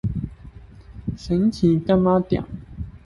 [1.15, 2.43] 神奇柑仔店